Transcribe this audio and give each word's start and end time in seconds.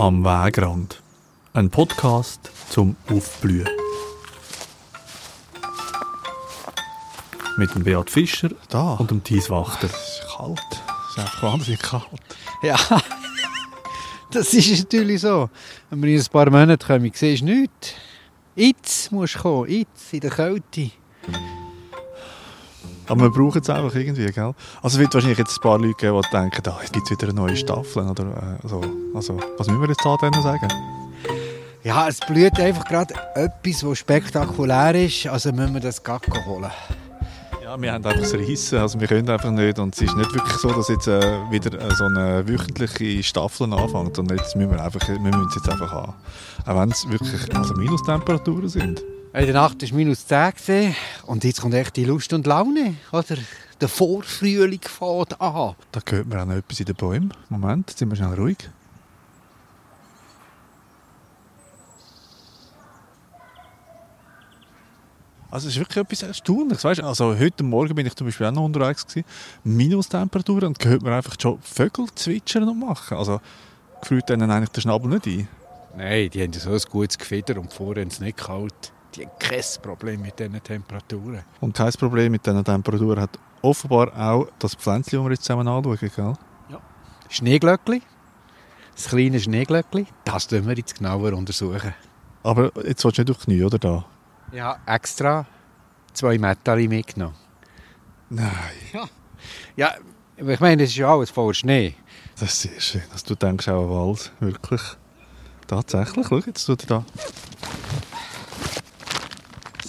Am 0.00 0.24
Wegrand. 0.24 1.02
Ein 1.52 1.68
Podcast 1.68 2.50
zum 2.70 2.96
Aufblühen. 3.10 3.68
Mit 7.58 7.74
dem 7.74 7.84
Beat 7.84 8.08
Fischer 8.08 8.48
Da. 8.70 8.94
und 8.94 9.10
dem 9.10 9.22
Thies 9.22 9.50
Wachter. 9.50 9.88
Es 9.88 9.92
ist 9.92 10.26
kalt. 10.34 10.58
Es 10.70 11.10
ist 11.10 11.18
einfach 11.18 11.42
wahnsinnig 11.42 11.82
kalt. 11.82 12.02
Ja, 12.62 12.78
das 14.30 14.54
ist 14.54 14.84
natürlich 14.84 15.20
so. 15.20 15.50
Wenn 15.90 16.02
wir 16.02 16.14
in 16.14 16.18
ein 16.18 16.26
paar 16.32 16.48
Monaten 16.48 16.82
kommen, 16.82 17.12
siehst 17.14 17.42
du 17.42 17.44
nichts. 17.44 17.92
Jetzt 18.56 19.12
musst 19.12 19.34
du 19.34 19.40
kommen, 19.40 19.68
jetzt, 19.68 20.14
in 20.14 20.20
der 20.20 20.30
Kälte. 20.30 20.92
Aber 23.10 23.22
wir 23.22 23.30
brauchen 23.30 23.60
es 23.60 23.68
einfach 23.68 23.94
irgendwie, 23.94 24.30
gell? 24.30 24.54
Also 24.82 24.96
es 24.96 24.98
wird 24.98 25.12
wahrscheinlich 25.12 25.38
jetzt 25.38 25.58
ein 25.58 25.62
paar 25.62 25.78
Leute 25.78 25.94
geben, 25.94 26.22
die 26.22 26.36
denken, 26.36 26.62
da 26.62 26.78
jetzt 26.80 26.92
gibt 26.92 27.06
es 27.06 27.10
wieder 27.10 27.30
eine 27.30 27.40
neue 27.40 27.56
Staffel. 27.56 28.08
Oder, 28.08 28.24
äh, 28.62 28.68
so. 28.68 28.80
Also, 29.14 29.38
was 29.58 29.66
müssen 29.66 29.80
wir 29.80 29.88
jetzt 29.88 30.04
da 30.04 30.16
denen 30.16 30.40
sagen? 30.42 30.68
Ja, 31.82 32.06
es 32.08 32.20
blüht 32.20 32.60
einfach 32.60 32.84
gerade 32.84 33.14
etwas, 33.34 33.84
was 33.84 33.98
spektakulär 33.98 34.94
ist, 35.06 35.26
also 35.26 35.50
müssen 35.50 35.74
wir 35.74 35.80
das 35.80 36.02
Gacko 36.02 36.44
holen. 36.46 36.70
Ja, 37.64 37.80
wir 37.80 37.92
haben 37.92 38.04
einfach 38.04 38.20
das 38.20 38.34
Reissen, 38.34 38.78
also 38.78 39.00
wir 39.00 39.08
können 39.08 39.28
einfach 39.28 39.50
nicht. 39.50 39.78
Und 39.78 39.94
es 39.94 40.02
ist 40.02 40.16
nicht 40.16 40.32
wirklich 40.32 40.56
so, 40.58 40.70
dass 40.70 40.88
jetzt 40.88 41.08
äh, 41.08 41.20
wieder 41.50 41.80
äh, 41.80 41.94
so 41.94 42.04
eine 42.04 42.46
wöchentliche 42.46 43.22
Staffel 43.22 43.72
anfängt, 43.72 44.16
sondern 44.16 44.38
jetzt 44.38 44.54
müssen 44.54 44.70
wir, 44.70 44.84
einfach, 44.84 45.08
wir 45.08 45.18
müssen 45.18 45.46
es 45.48 45.54
jetzt 45.56 45.68
einfach 45.68 45.90
haben. 45.90 46.14
Auch 46.66 46.80
wenn 46.80 46.90
es 46.90 47.08
wirklich 47.08 47.56
also 47.56 47.74
Minustemperaturen 47.74 48.68
sind. 48.68 49.02
In 49.32 49.46
der 49.46 49.54
Nacht 49.54 49.80
war 49.80 49.96
minus 49.96 50.26
10 50.26 50.50
gewesen, 50.50 50.96
und 51.24 51.44
jetzt 51.44 51.60
kommt 51.60 51.74
echt 51.74 51.94
die 51.94 52.04
Lust 52.04 52.32
und 52.32 52.48
Laune, 52.48 52.96
oder? 53.12 53.36
Der 53.80 53.88
Vorfrühling 53.88 54.80
fängt 54.82 55.40
an. 55.40 55.76
Da 55.92 56.00
hört 56.08 56.26
man 56.26 56.40
auch 56.40 56.46
noch 56.46 56.56
etwas 56.56 56.80
in 56.80 56.86
den 56.86 56.96
Bäumen. 56.96 57.32
Moment, 57.48 57.90
jetzt 57.90 58.00
sind 58.00 58.10
wir 58.10 58.16
schnell 58.16 58.34
ruhig. 58.34 58.56
Also 65.48 65.68
es 65.68 65.74
ist 65.74 65.80
wirklich 65.80 66.04
etwas 66.04 66.22
Erstaunliches. 66.22 66.82
Weißt? 66.82 67.00
Also 67.00 67.38
heute 67.38 67.62
Morgen 67.62 67.94
bin 67.94 68.06
ich 68.06 68.16
zum 68.16 68.26
Beispiel 68.26 68.46
auch 68.46 68.52
noch 68.52 68.64
unterwegs. 68.64 69.06
Gewesen. 69.06 69.24
Minustemperaturen 69.62 70.68
und 70.68 70.84
hört 70.84 71.02
man 71.02 71.12
einfach 71.12 71.36
schon 71.40 71.60
Vögel 71.62 72.06
zwitschern 72.16 72.68
und 72.68 72.80
machen. 72.80 73.16
Also 73.16 73.40
gefühlt 74.00 74.28
denen 74.28 74.50
eigentlich 74.50 74.70
der 74.70 74.80
Schnabel 74.80 75.08
nicht 75.08 75.26
ein. 75.26 75.48
Nein, 75.96 76.30
die 76.30 76.42
haben 76.42 76.52
so 76.52 76.70
ein 76.72 76.80
gutes 76.90 77.16
Gefieder 77.16 77.60
und 77.60 77.72
vorher 77.72 78.04
ist 78.04 78.14
es 78.14 78.20
nicht 78.20 78.36
kalt. 78.36 78.92
Die 79.14 79.26
haben 79.26 79.32
kein 79.38 79.62
Problem 79.82 80.22
mit 80.22 80.38
diesen 80.38 80.62
Temperaturen. 80.62 81.42
Und 81.60 81.76
kein 81.76 81.92
Problem 81.92 82.32
mit 82.32 82.46
diesen 82.46 82.64
Temperaturen 82.64 83.20
hat 83.20 83.38
offenbar 83.62 84.16
auch 84.16 84.48
das 84.58 84.74
Pflänzchen, 84.74 85.18
das 85.18 85.24
wir 85.24 85.30
jetzt 85.32 85.44
zusammen 85.44 85.68
anschauen. 85.68 85.98
Gell? 85.98 86.34
Schneeglöckli, 87.28 88.02
das 88.94 89.08
kleine 89.08 89.38
Schneeglöckli, 89.38 90.06
das 90.24 90.48
tun 90.48 90.66
wir 90.66 90.76
jetzt 90.76 90.96
genauer 90.98 91.32
untersuchen. 91.32 91.94
Aber 92.42 92.72
jetzt 92.84 93.04
willst 93.04 93.18
du 93.18 93.22
nicht 93.22 93.30
auf 93.30 93.38
die 93.38 93.44
Knie, 93.44 93.64
oder 93.64 93.78
da? 93.78 94.04
Ja, 94.52 94.78
extra 94.86 95.46
zwei 96.12 96.38
Metalli 96.38 96.88
mitgenommen. 96.88 97.36
Nein. 98.30 98.50
Ja, 99.76 99.94
ich 100.36 100.60
meine, 100.60 100.82
es 100.82 100.90
ist 100.90 100.96
ja 100.96 101.12
alles 101.12 101.30
voller 101.30 101.54
Schnee. 101.54 101.94
Das 102.38 102.52
ist 102.52 102.62
sehr 102.62 102.80
schön. 102.80 103.02
Also, 103.12 103.26
du 103.28 103.34
denkst 103.34 103.68
auch 103.68 103.82
an 103.82 103.90
Wald. 103.90 104.32
Wirklich. 104.40 104.82
Tatsächlich. 105.66 106.26
Schau, 106.28 106.38
jetzt 106.38 106.68
er 106.68 106.76
da. 106.76 107.04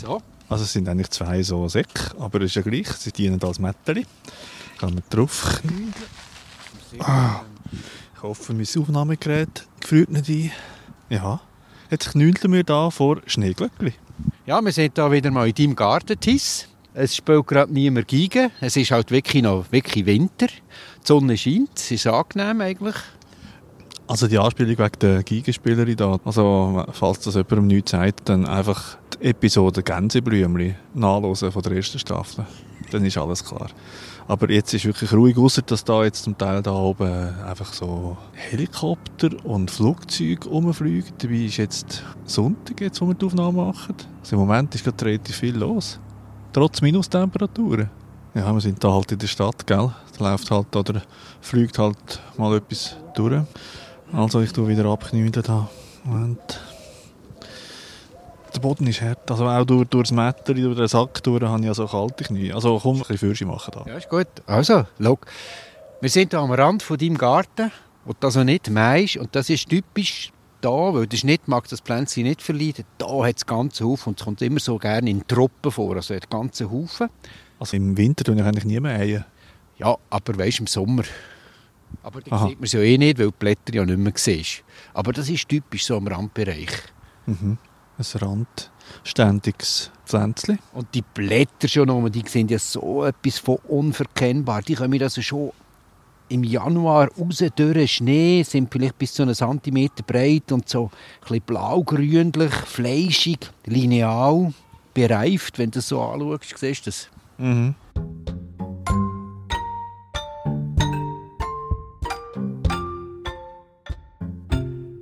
So. 0.02 0.20
Also 0.50 0.64
es 0.64 0.74
sind 0.74 0.90
eigentlich 0.90 1.12
zwei 1.12 1.44
so 1.44 1.68
Säcke, 1.68 2.20
aber 2.20 2.42
es 2.42 2.46
ist 2.46 2.56
ja 2.56 2.62
gleich. 2.64 2.88
Sie 2.88 3.12
dienen 3.12 3.42
als 3.44 3.60
Mätteli. 3.60 4.08
Kann 4.80 4.96
man 4.96 5.03
drauf. 5.09 5.62
Ah. 7.00 7.42
Ich 8.16 8.24
hoffe, 8.24 8.53
mein 8.53 8.66
Aufnahmegerät 8.78 9.68
gefriert 9.80 10.09
nicht 10.09 10.28
ein. 10.28 10.52
Ja. 11.09 11.40
Jetzt 11.92 12.12
knündeln 12.12 12.52
wir 12.52 12.64
da 12.64 12.90
vor 12.90 13.22
Schneeglöckli. 13.28 13.94
Ja, 14.48 14.59
wir 14.62 14.72
sind 14.72 14.98
da 14.98 15.12
wieder 15.12 15.30
mal 15.30 15.48
in 15.48 15.53
deinem 15.53 15.75
Garten, 15.75 16.20
Tis. 16.20 16.68
Es 16.94 17.16
spielt 17.16 17.48
gerade 17.48 17.72
niemand 17.72 18.08
Geige. 18.08 18.50
Es 18.59 18.75
ist 18.75 18.92
halt 18.92 19.12
wirklich 19.12 19.44
noch 19.44 19.72
wirklich 19.72 20.06
Winter. 20.08 20.48
Die 20.48 21.06
Sonne 21.08 21.38
scheint, 21.38 21.78
es 21.78 21.92
ist 21.92 22.08
angenehm 22.08 22.59
eigentlich. 22.62 22.96
Also 24.07 24.28
die 24.28 24.38
Anspielung 24.38 24.78
wegen 24.78 25.00
der 25.00 25.23
Gigenspielerin 25.23 25.95
da. 25.95 26.17
Also 26.25 26.85
falls 26.91 27.19
das 27.22 27.35
jemandem 27.35 27.67
nichts 27.67 27.91
sagt, 27.91 28.28
dann 28.28 28.45
einfach 28.45 28.97
die 29.13 29.28
Episode 29.28 29.84
Gänseblümli 29.84 30.75
nachlesen 30.94 31.51
von 31.51 31.62
der 31.62 31.73
ersten 31.73 32.00
Staffel. 32.00 32.45
Dann 32.91 33.06
ist 33.06 33.17
alles 33.17 33.44
klar. 33.45 33.69
Aber 34.28 34.50
jetzt 34.50 34.73
ist 34.73 34.85
wirklich 34.85 35.12
ruhig, 35.13 35.38
außer 35.38 35.62
dass 35.62 35.84
da 35.84 36.03
jetzt 36.03 36.23
zum 36.23 36.38
Teil 36.38 36.62
da 36.62 36.72
oben 36.72 37.09
einfach 37.44 37.73
so 37.73 38.17
Helikopter 38.34 39.29
und 39.44 39.72
Flugzeuge 39.72 40.47
rumfliegen. 40.47 41.12
Dabei 41.18 41.35
ist 41.35 41.57
jetzt 41.57 42.03
Sonntag, 42.25 42.79
jetzt, 42.81 43.01
wo 43.01 43.07
wir 43.07 43.13
die 43.13 43.25
Aufnahme 43.25 43.63
machen. 43.63 43.95
Also 44.22 44.35
Im 44.35 44.41
Moment 44.41 44.73
ist 44.75 44.83
gerade 44.83 45.06
relativ 45.06 45.35
viel 45.35 45.57
los. 45.57 46.00
Trotz 46.53 46.81
Minustemperaturen. 46.81 47.89
Ja, 48.33 48.53
wir 48.53 48.62
sind 48.62 48.81
da 48.83 48.94
halt 48.94 49.12
in 49.12 49.19
der 49.19 49.28
Stadt, 49.28 49.68
gell? 49.68 49.91
Da 50.18 50.31
läuft 50.31 50.50
halt 50.51 50.75
oder 50.75 51.01
fliegt 51.41 51.78
halt 51.78 52.22
mal 52.38 52.56
etwas 52.56 52.95
durch. 53.16 53.41
Also 54.14 54.42
ich 54.42 54.52
tue 54.52 54.68
wieder 54.68 54.86
abknüllen 54.86 55.32
da. 55.32 55.70
Moment. 56.04 56.60
Der 58.54 58.60
Boden 58.60 58.88
ist 58.88 59.02
hart. 59.02 59.32
Also 59.32 59.48
auch 59.48 59.66
durch, 59.66 59.88
durch 59.88 60.10
das 60.10 60.12
Metter, 60.12 60.54
durch 60.54 60.76
den 60.76 60.88
Sack 60.88 61.24
durch, 61.24 61.42
habe 61.42 61.60
ich 61.60 61.66
ja 61.66 61.74
so 61.74 61.88
kalte 61.88 62.24
Knie. 62.26 62.52
Also 62.52 62.78
komm, 62.80 62.98
ein 62.98 63.00
bisschen 63.00 63.18
Fürsche 63.18 63.46
machen 63.46 63.72
da. 63.74 63.86
Ja, 63.90 63.98
ist 63.98 64.10
gut. 64.10 64.28
Also, 64.46 64.86
schau. 65.02 65.18
Wir 66.02 66.10
sind 66.10 66.32
hier 66.32 66.40
am 66.40 66.52
Rand 66.52 66.84
von 66.84 66.98
deinem 66.98 67.18
Garten, 67.18 67.72
wo 68.04 68.14
du 68.20 68.28
also 68.28 68.44
nicht 68.44 68.70
mähst. 68.70 69.18
Und 69.18 69.36
das 69.36 69.50
ist 69.50 69.70
typisch 69.70 70.32
da, 70.60 70.94
weil 70.94 71.08
der 71.08 71.18
Schnitt 71.18 71.48
mag 71.48 71.68
das 71.70 71.80
Pflänzchen 71.80 72.24
nicht 72.24 72.42
verleiden. 72.42 72.86
Da 72.98 73.24
hat 73.24 73.38
es 73.38 73.46
ganze 73.46 73.86
Haufen 73.86 74.10
und 74.10 74.20
es 74.20 74.26
kommt 74.26 74.42
immer 74.42 74.60
so 74.60 74.78
gerne 74.78 75.10
in 75.10 75.26
Truppen 75.28 75.72
vor, 75.72 75.96
also 75.96 76.14
hat 76.14 76.30
ganze 76.30 76.70
Haufen. 76.70 77.10
Also 77.60 77.78
im 77.78 77.96
Winter 77.98 78.24
tue 78.24 78.36
ich 78.36 78.44
eigentlich 78.44 78.66
nie 78.66 78.80
mehr 78.80 79.00
Eier. 79.00 79.26
Ja, 79.78 79.96
aber 80.10 80.38
weisst 80.38 80.60
im 80.60 80.68
Sommer. 80.68 81.04
Aber 82.03 82.22
da 82.22 82.35
Aha. 82.35 82.47
sieht 82.47 82.59
man 82.59 82.66
es 82.66 82.72
ja 82.72 82.79
eh 82.81 82.97
nicht, 82.97 83.19
weil 83.19 83.28
die 83.28 83.35
Blätter 83.38 83.74
ja 83.74 83.85
nicht 83.85 83.97
mehr 83.97 84.13
siehst. 84.16 84.63
Aber 84.94 85.13
das 85.13 85.29
ist 85.29 85.47
typisch 85.47 85.85
so 85.85 85.97
am 85.97 86.07
Randbereich. 86.07 86.69
Mhm. 87.25 87.57
Ein 87.97 88.19
randständiges 88.19 89.91
Pflänzchen. 90.06 90.59
Und 90.74 90.88
die 90.94 91.03
Blätter 91.03 91.68
schon 91.68 91.88
noch, 91.88 92.09
die 92.09 92.24
sind 92.28 92.51
ja 92.51 92.59
so 92.59 93.06
etwas 93.06 93.38
von 93.38 93.57
unverkennbar. 93.68 94.62
Die 94.63 94.75
kommen 94.75 95.01
also 95.01 95.22
schon 95.22 95.51
im 96.30 96.44
Januar 96.44 97.09
raus 97.18 97.44
durch 97.56 97.74
den 97.74 97.88
Schnee, 97.88 98.44
sind 98.44 98.72
vielleicht 98.72 98.97
bis 98.97 99.13
zu 99.13 99.24
einem 99.24 99.35
Zentimeter 99.35 100.01
breit 100.03 100.51
und 100.51 100.68
so 100.68 100.85
ein 100.85 100.91
bisschen 101.22 101.41
blau-grünlich, 101.41 102.53
fleischig, 102.53 103.40
lineal, 103.66 104.53
bereift. 104.94 105.59
Wenn 105.59 105.72
du 105.72 105.80
das 105.80 105.90
so 105.90 106.01
anschaust, 106.01 106.57
siehst 106.57 106.85
du 106.85 106.90
das. 106.90 107.09
Mhm. 107.38 107.75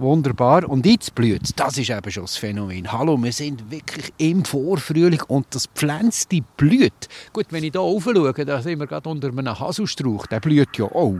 Wunderbar. 0.10 0.68
Und 0.68 0.88
jetzt 0.88 1.14
blüht 1.14 1.44
es. 1.44 1.54
Das 1.54 1.78
ist 1.78 1.92
eben 1.92 2.12
schon 2.12 2.24
das 2.24 2.36
Phänomen. 2.36 2.92
Hallo, 2.92 3.16
wir 3.22 3.32
sind 3.32 3.70
wirklich 3.70 4.12
im 4.18 4.44
Vorfrühling 4.44 5.22
und 5.28 5.46
das 5.52 5.68
Pflänzchen 5.68 6.44
blüht. 6.58 7.08
Gut, 7.32 7.46
wenn 7.52 7.64
ich 7.64 7.74
hier 7.74 7.82
rauf 7.82 8.06
schaue, 8.06 8.34
da 8.34 8.60
sind 8.60 8.80
wir 8.80 8.88
gerade 8.88 9.08
unter 9.08 9.28
einem 9.28 9.60
Haselstrauch. 9.60 10.26
Der 10.26 10.40
blüht 10.40 10.76
ja 10.80 10.86
auch. 10.86 11.20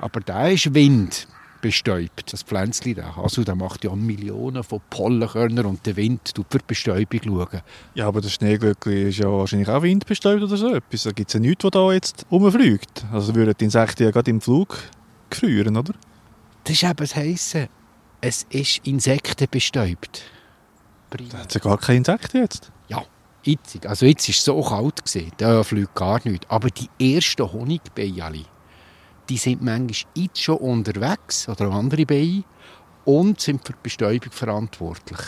Aber 0.00 0.18
der 0.18 0.50
ist 0.50 0.74
Wind 0.74 1.28
bestäubt. 1.62 2.32
Das 2.32 2.42
Pflänzchen, 2.42 2.96
der 2.96 3.14
Hasel, 3.14 3.44
der 3.44 3.54
macht 3.54 3.84
ja 3.84 3.94
Millionen 3.94 4.64
von 4.64 4.80
Pollenkörnern 4.90 5.66
und 5.66 5.86
der 5.86 5.94
Wind 5.94 6.34
tut 6.34 6.46
für 6.50 6.58
die 6.58 6.64
Bestäubung 6.66 7.20
schauen. 7.22 7.60
Ja, 7.94 8.08
aber 8.08 8.22
der 8.22 8.30
Schneeglöckli 8.30 9.10
ist 9.10 9.18
ja 9.18 9.30
wahrscheinlich 9.30 9.68
auch 9.68 9.82
windbestäubt 9.82 10.42
oder 10.42 10.56
so 10.56 10.74
etwas. 10.74 11.04
Da 11.04 11.12
gibt 11.12 11.30
es 11.30 11.34
ja 11.34 11.38
nichts, 11.38 11.62
was 11.62 11.70
da 11.70 11.92
jetzt 11.92 12.26
rumfliegt. 12.28 13.04
Also 13.12 13.36
würden 13.36 13.54
die 13.56 13.66
Insekten 13.66 14.02
ja 14.02 14.10
gerade 14.10 14.32
im 14.32 14.40
Flug 14.40 14.76
gefrieren, 15.30 15.76
oder? 15.76 15.94
Das 16.64 16.74
ist 16.74 16.82
eben 16.82 16.96
das 16.96 17.14
Heisse. 17.14 17.68
Es 18.20 18.46
ist 18.50 18.86
insektenbestäubt. 18.86 20.22
Da 21.10 21.38
hat 21.38 21.48
es 21.48 21.54
ja 21.54 21.60
gar 21.60 21.78
keine 21.78 21.98
Insekten 21.98 22.38
jetzt. 22.38 22.72
Ja, 22.88 23.04
jetzt, 23.44 23.86
also 23.86 24.06
jetzt 24.06 24.28
war 24.28 24.32
es 24.32 24.44
so 24.44 24.62
kalt, 24.62 25.04
gewesen, 25.04 25.32
da 25.36 25.62
fliegt 25.62 25.94
gar 25.94 26.20
nichts. 26.24 26.48
Aber 26.48 26.68
die 26.68 27.14
ersten 27.16 27.52
Honigbienen, 27.52 28.44
die 29.28 29.36
sind 29.36 29.62
manchmal 29.62 30.12
jetzt 30.14 30.42
schon 30.42 30.56
unterwegs, 30.58 31.48
oder 31.48 31.70
andere 31.70 32.06
Bienen, 32.06 32.44
und 33.04 33.40
sind 33.40 33.64
für 33.64 33.72
die 33.72 33.78
Bestäubung 33.82 34.32
verantwortlich. 34.32 35.20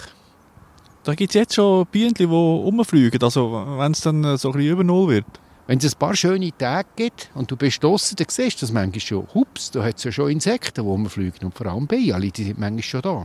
Da 1.05 1.15
gibt 1.15 1.31
es 1.31 1.35
jetzt 1.35 1.55
schon 1.55 1.87
Bienen, 1.87 2.15
die 2.15 2.25
rumfliegen, 2.25 3.23
also 3.23 3.53
wenn 3.79 3.93
es 3.93 4.01
dann 4.01 4.25
äh, 4.25 4.37
so 4.37 4.49
ein 4.49 4.55
bisschen 4.55 4.73
über 4.73 4.85
Null 4.85 5.09
wird. 5.09 5.27
Wenn 5.69 5.77
es 5.81 5.95
ein 5.95 5.99
paar 5.99 6.17
schöne 6.17 6.51
Tage 6.57 6.89
gibt 6.97 7.31
und 7.35 7.51
du 7.51 7.55
bist 7.55 7.85
draussen, 7.85 8.17
dann 8.17 8.29
siehst 8.31 8.63
du 8.63 8.65
das 8.65 8.73
manchmal 8.73 9.01
schon. 9.01 9.29
Hups, 9.35 9.71
da 9.71 9.83
hat 9.85 9.99
es 9.99 10.05
ja 10.05 10.11
schon 10.11 10.31
Insekten, 10.31 10.77
die 10.77 10.81
rumfliegen. 10.81 11.45
Und 11.45 11.55
vor 11.55 11.67
allem 11.67 11.87
Bienen, 11.87 12.33
die 12.33 12.43
sind 12.43 12.59
manchmal 12.59 12.83
schon 12.83 13.03
da. 13.03 13.25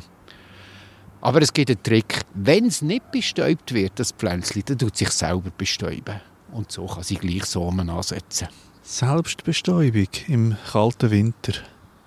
Aber 1.21 1.41
es 1.41 1.53
gibt 1.53 1.69
einen 1.69 1.81
Trick. 1.81 2.19
Wenn 2.33 2.65
es 2.65 2.81
nicht 2.81 3.13
bestäubt 3.13 3.73
wird, 3.73 3.93
das 3.95 4.11
Pflänzchen, 4.11 4.63
dann 4.65 4.77
tut 4.77 4.97
sich 4.97 5.09
selber 5.11 5.51
bestäuben. 5.57 6.19
Und 6.51 6.69
so 6.69 6.85
kann 6.85 7.03
sie 7.03 7.15
gleich 7.15 7.45
Samen 7.45 7.89
ansetzen. 7.89 8.49
Selbstbestäubung 8.81 10.09
im 10.27 10.57
kalten 10.69 11.11
Winter. 11.11 11.53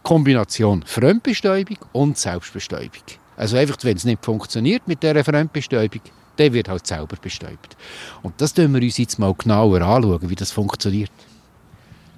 Kombination 0.02 0.84
Fremdbestäubung 0.86 1.78
und 1.92 2.18
Selbstbestäubung. 2.18 2.90
Also 3.38 3.56
einfach, 3.56 3.78
wenn 3.84 3.96
es 3.96 4.04
nicht 4.04 4.22
funktioniert 4.22 4.86
mit 4.86 5.02
dieser 5.02 5.24
Fremdbestäubung, 5.24 6.02
dann 6.36 6.52
wird 6.52 6.68
halt 6.68 6.86
selber 6.86 7.16
bestäubt. 7.20 7.76
Und 8.22 8.40
das 8.40 8.54
schauen 8.56 8.74
wir 8.74 8.82
uns 8.82 8.98
jetzt 8.98 9.18
mal 9.18 9.34
genauer 9.34 9.80
anschauen, 9.82 10.28
wie 10.28 10.34
das 10.34 10.52
funktioniert. 10.52 11.10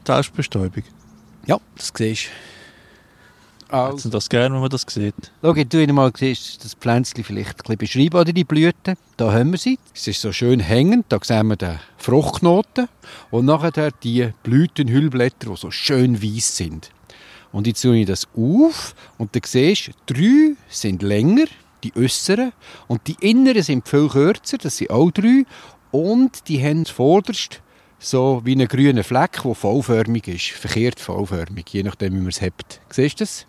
Selbstbestäubung. 0.06 0.84
Ja, 1.46 1.58
das 1.76 1.92
siehst 1.96 2.26
du. 2.26 3.74
Also, 3.74 4.08
das 4.08 4.30
gerne, 4.30 4.54
wenn 4.54 4.62
man 4.62 4.70
das 4.70 4.86
sieht. 4.88 5.14
schau, 5.42 5.52
du 5.52 5.82
ihnen 5.82 5.94
mal 5.94 6.10
siehst, 6.16 6.64
das 6.64 6.72
Pflänzchen 6.72 7.22
vielleicht 7.22 7.50
ein 7.50 7.76
bisschen 7.76 7.76
beschreiben, 7.76 8.20
oder 8.20 8.32
die 8.32 8.44
Blüten. 8.44 8.96
Da 9.18 9.30
haben 9.30 9.50
wir 9.50 9.58
sie. 9.58 9.78
Es 9.94 10.06
ist 10.06 10.22
so 10.22 10.32
schön 10.32 10.60
hängend. 10.60 11.04
Da 11.10 11.18
sehen 11.22 11.48
wir 11.48 11.56
den 11.56 11.78
Fruchtknoten. 11.98 12.88
Und 13.30 13.44
nachher 13.44 13.90
die 14.02 14.30
Blütenhüllblätter, 14.42 15.50
die 15.50 15.56
so 15.56 15.70
schön 15.70 16.22
weiß 16.22 16.56
sind. 16.56 16.90
Und 17.52 17.66
jetzt 17.66 17.82
tue 17.82 17.98
ich 17.98 18.06
das 18.06 18.26
auf 18.36 18.94
und 19.16 19.34
dann 19.34 19.42
siehst 19.44 19.90
du, 20.06 20.14
drei 20.14 20.54
sind 20.68 21.02
länger, 21.02 21.46
die 21.84 21.92
äußeren, 21.96 22.52
und 22.86 23.06
die 23.06 23.16
inneren 23.20 23.62
sind 23.62 23.88
viel 23.88 24.08
kürzer, 24.08 24.58
das 24.58 24.76
sind 24.76 24.90
auch 24.90 25.10
drei. 25.10 25.44
Und 25.90 26.48
die 26.48 26.62
haben 26.62 26.84
vorderst 26.84 27.62
so 27.98 28.42
wie 28.44 28.52
einen 28.52 28.68
grünen 28.68 29.02
Fleck, 29.02 29.40
der 29.42 29.54
vollförmig 29.54 30.28
ist, 30.28 30.50
verkehrt 30.50 31.00
vollförmig, 31.00 31.66
je 31.70 31.82
nachdem, 31.82 32.14
wie 32.14 32.18
man 32.18 32.28
es 32.28 32.40
hebt. 32.40 32.80
Siehst 32.90 33.20
du 33.20 33.24
das? 33.24 33.46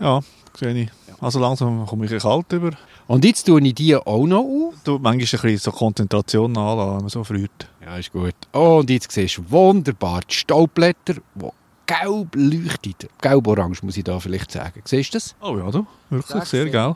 Ja, 0.00 0.20
sehe 0.58 0.74
ich. 0.74 0.90
Also 1.20 1.38
langsam 1.38 1.86
komme 1.86 2.06
ich 2.06 2.22
kalt 2.22 2.52
über. 2.52 2.72
Und 3.06 3.24
jetzt 3.24 3.44
tue 3.44 3.62
ich 3.62 3.74
die 3.74 3.94
auch 3.94 4.26
noch 4.26 4.40
auf. 4.40 4.74
Du 4.82 4.92
manchmal 4.92 5.12
ein 5.12 5.18
bisschen 5.18 5.58
so 5.58 5.70
Konzentration 5.70 6.56
anlassen, 6.56 6.94
wenn 6.94 7.00
man 7.00 7.08
so 7.08 7.24
friert. 7.24 7.70
Ja, 7.80 7.96
ist 7.96 8.12
gut. 8.12 8.34
Oh, 8.52 8.78
und 8.80 8.90
jetzt 8.90 9.12
siehst 9.12 9.38
du 9.38 9.50
wunderbar 9.50 10.22
die 10.28 10.34
Staubblätter, 10.34 11.14
die 11.34 11.48
gelb 11.92 12.34
leuchten. 12.34 13.08
Gelb-orange 13.20 13.82
muss 13.82 13.96
ich 13.96 14.04
da 14.04 14.18
vielleicht 14.18 14.50
sagen. 14.50 14.82
Siehst 14.84 15.14
du 15.14 15.16
das? 15.16 15.34
Oh 15.40 15.56
ja, 15.58 15.70
du. 15.70 15.86
Wirklich 16.10 16.44
sehr 16.44 16.68
geil. 16.70 16.94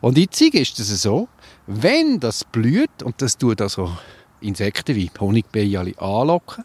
Und 0.00 0.16
jetzt 0.16 0.40
ist 0.40 0.78
es 0.78 1.02
so, 1.02 1.28
wenn 1.66 2.18
das 2.20 2.44
blüht, 2.44 3.02
und 3.02 3.20
das 3.20 3.36
tut 3.36 3.60
also 3.60 3.96
Insekten 4.40 4.96
wie 4.96 5.10
Honigbienen 5.18 5.98
anlocken, 5.98 6.64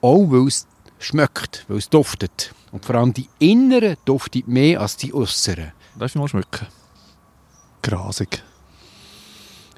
auch 0.00 0.30
weil 0.30 0.48
es 0.48 0.66
schmeckt, 0.98 1.64
weil 1.68 1.78
es 1.78 1.88
duftet. 1.88 2.52
Und 2.72 2.84
vor 2.84 2.96
allem 2.96 3.14
die 3.14 3.28
inneren 3.38 3.96
duftet 4.04 4.48
mehr 4.48 4.80
als 4.80 4.96
die 4.96 5.14
äußeren. 5.14 5.72
Darf 5.98 6.10
ich 6.10 6.16
mal 6.16 6.28
schmücken? 6.28 6.66
Grasig. 7.82 8.42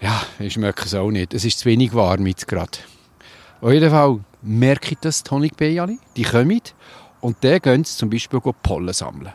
Ja, 0.00 0.22
ich 0.38 0.54
schmecke 0.54 0.84
es 0.84 0.94
auch 0.94 1.10
nicht. 1.10 1.34
Es 1.34 1.44
ist 1.44 1.58
zu 1.58 1.66
wenig 1.66 1.92
warm 1.92 2.26
jetzt 2.26 2.48
gerade. 2.48 2.78
Auf 3.60 3.72
jeden 3.72 3.90
Fall 3.90 4.20
merke 4.42 4.92
ich 4.92 4.98
das, 5.00 5.22
die 5.22 5.30
Honigbienen. 5.30 5.98
Die 6.16 6.22
kommen 6.22 6.60
und 7.20 7.36
dann 7.40 7.58
gehen 7.60 7.84
sie 7.84 7.96
zum 7.96 8.10
Beispiel 8.10 8.40
Pollen 8.62 8.92
sammeln. 8.92 9.32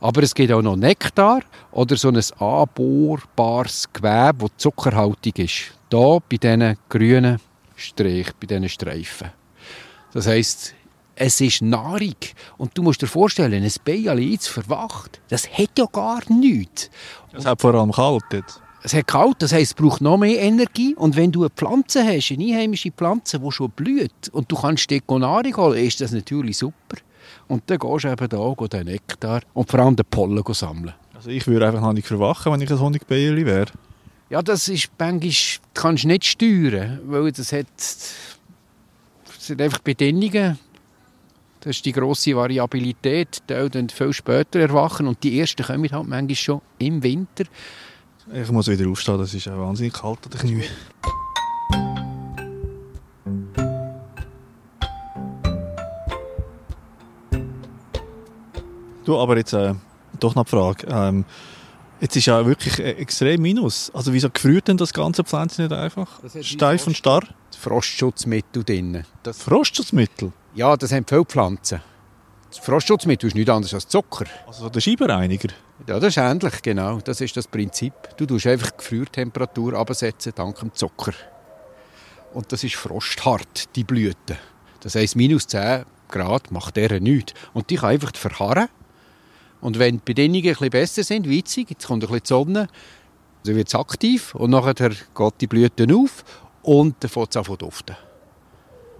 Aber 0.00 0.22
es 0.22 0.34
gibt 0.34 0.52
auch 0.52 0.62
noch 0.62 0.76
Nektar 0.76 1.40
oder 1.72 1.96
so 1.96 2.08
ein 2.08 2.20
anbohrbares 2.38 3.92
Gewebe, 3.92 4.46
das 4.48 4.56
zuckerhaltig 4.58 5.38
ist. 5.38 5.72
Da 5.88 6.18
bei 6.18 6.36
diesen 6.36 6.76
grünen 6.88 7.40
Streichen, 7.74 8.34
bei 8.40 8.46
diesen 8.46 8.68
Streifen. 8.68 9.30
Das 10.12 10.26
heisst, 10.26 10.74
es 11.14 11.40
ist 11.40 11.62
Nahrung. 11.62 12.16
Und 12.58 12.76
du 12.76 12.82
musst 12.82 13.02
dir 13.02 13.06
vorstellen, 13.06 13.62
ein 13.62 13.72
Bienen 13.84 14.30
jetzt 14.30 14.48
verwacht, 14.48 15.20
das 15.28 15.48
hat 15.48 15.78
ja 15.78 15.86
gar 15.86 16.20
nichts. 16.30 16.90
Es 17.32 17.46
hat 17.46 17.60
vor 17.60 17.74
allem 17.74 17.92
kalt. 17.92 18.60
Es 18.86 18.94
hat 18.94 19.08
kalt, 19.08 19.42
das 19.42 19.52
heisst, 19.52 19.72
es 19.72 19.74
braucht 19.74 20.00
noch 20.00 20.16
mehr 20.16 20.40
Energie. 20.40 20.94
Und 20.94 21.16
wenn 21.16 21.32
du 21.32 21.40
eine 21.40 21.50
Pflanze 21.50 22.06
hast, 22.06 22.30
eine 22.30 22.44
einheimische 22.44 22.92
Pflanze, 22.92 23.40
die 23.40 23.50
schon 23.50 23.72
blüht, 23.72 24.28
und 24.30 24.52
du 24.52 24.54
kannst 24.54 24.88
dort 24.92 25.10
Nahrung 25.10 25.56
holen, 25.56 25.84
ist 25.84 26.00
das 26.00 26.12
natürlich 26.12 26.58
super. 26.58 26.98
Und 27.48 27.64
dann 27.66 27.80
gehst 27.80 28.04
du 28.04 28.08
eben 28.08 28.28
da 28.28 28.66
den 28.68 28.86
Nektar 28.86 29.40
und 29.54 29.68
vor 29.68 29.80
allem 29.80 29.96
den 29.96 30.06
Pollen 30.08 30.40
sammeln. 30.54 30.94
Also 31.14 31.30
ich 31.30 31.48
würde 31.48 31.66
einfach 31.66 31.80
noch 31.80 31.94
nicht 31.94 32.06
verwachen, 32.06 32.52
wenn 32.52 32.60
ich 32.60 32.70
ein 32.70 32.78
Honigbienen 32.78 33.44
wäre. 33.44 33.72
Ja, 34.30 34.40
das 34.40 34.68
ist 34.68 34.88
manchmal, 34.96 35.32
kannst 35.74 36.04
du 36.04 36.06
nicht 36.06 36.24
steuern, 36.24 37.00
weil 37.06 37.32
das 37.32 37.50
hat, 37.50 37.66
das 37.76 38.14
sind 39.36 39.62
einfach 39.62 39.80
Bedingungen. 39.80 40.60
Das 41.58 41.74
ist 41.74 41.84
die 41.84 41.92
grosse 41.92 42.36
Variabilität, 42.36 43.42
die 43.50 43.68
dann 43.68 43.88
viel 43.88 44.12
später 44.12 44.60
erwachen 44.60 45.08
und 45.08 45.24
die 45.24 45.40
ersten 45.40 45.64
kommen 45.64 45.90
halt 45.90 46.06
manchmal 46.06 46.36
schon 46.36 46.60
im 46.78 47.02
Winter. 47.02 47.46
Ich 48.32 48.50
muss 48.50 48.66
wieder 48.66 48.88
aufstehen, 48.90 49.18
das 49.18 49.32
ist 49.34 49.46
auch 49.46 49.58
wahnsinnig 49.58 49.92
kalt 49.92 50.18
an 50.24 50.30
den 50.32 50.40
Knien. 50.40 50.64
Du, 59.04 59.16
aber 59.16 59.36
jetzt 59.36 59.52
äh, 59.52 59.74
doch 60.18 60.34
noch 60.34 60.44
die 60.44 60.50
Frage. 60.50 60.86
Ähm, 60.90 61.24
jetzt 62.00 62.16
ist 62.16 62.26
ja 62.26 62.44
wirklich 62.44 62.80
äh, 62.80 62.92
extrem 62.94 63.40
Minus. 63.40 63.92
Also 63.94 64.12
wieso 64.12 64.28
gefriert 64.28 64.66
denn 64.66 64.76
das 64.76 64.92
ganze 64.92 65.22
Pflänzchen 65.22 65.66
nicht 65.66 65.72
einfach? 65.72 66.20
Steif 66.40 66.88
und 66.88 66.96
starr? 66.96 67.22
Frostschutzmittel 67.56 68.64
drin. 68.64 69.04
Das, 69.22 69.40
Frostschutzmittel? 69.40 70.32
ja, 70.56 70.76
das 70.76 70.90
haben 70.90 71.04
viele 71.08 71.24
Pflanzen. 71.24 71.80
Das 72.56 72.64
Frostschutzmittel 72.64 73.28
ist 73.28 73.34
nichts 73.34 73.50
anderes 73.50 73.74
als 73.74 73.86
Zucker. 73.86 74.24
Also 74.46 74.70
der 74.70 74.80
Scheibenreiniger? 74.80 75.48
Ja, 75.86 76.00
das 76.00 76.08
ist 76.08 76.16
ähnlich, 76.16 76.62
genau. 76.62 76.98
Das 77.00 77.20
ist 77.20 77.36
das 77.36 77.46
Prinzip. 77.46 77.92
Du 78.16 78.24
tust 78.24 78.46
einfach 78.46 78.70
die 78.70 78.78
Gefriertemperatur 78.78 79.74
absetzen 79.74 80.32
dank 80.34 80.58
dem 80.58 80.72
Zucker. 80.74 81.12
Und 82.32 82.50
das 82.50 82.64
ist 82.64 82.76
frosthart, 82.76 83.76
die 83.76 83.84
Blüte. 83.84 84.38
Das 84.80 84.94
heisst, 84.94 85.16
minus 85.16 85.46
10 85.46 85.84
Grad 86.08 86.50
macht 86.50 86.76
der 86.76 86.98
nichts. 86.98 87.34
Und 87.52 87.68
die 87.68 87.76
kann 87.76 87.90
einfach 87.90 88.16
verharren. 88.16 88.68
Und 89.60 89.78
wenn 89.78 89.96
die 89.98 90.02
Bedingungen 90.04 90.46
ein 90.46 90.52
bisschen 90.52 90.70
besser 90.70 91.02
sind, 91.04 91.28
wie 91.28 91.38
jetzt, 91.38 91.56
jetzt 91.56 91.86
kommt 91.86 92.04
ein 92.04 92.08
bisschen 92.08 92.22
die 92.22 92.28
Sonne, 92.28 92.68
dann 93.44 93.54
wird 93.54 93.68
es 93.68 93.74
aktiv 93.74 94.34
und 94.34 94.50
nachher 94.50 94.90
geht 94.90 95.34
die 95.40 95.46
Blüte 95.46 95.86
auf 95.94 96.24
und 96.62 96.96
dann 97.00 97.10
fängt 97.10 97.30
es 97.30 97.36
an 97.36 97.44
zu 97.44 97.56
duften. 97.56 97.96